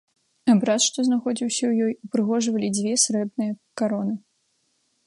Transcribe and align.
Абраз, 0.53 0.81
што 0.91 1.05
знаходзіўся 1.09 1.59
ў 1.67 1.73
ёй, 1.89 1.93
упрыгожвалі 2.09 2.67
дзве 2.79 2.93
срэбныя 3.05 3.53
кароны. 3.85 4.13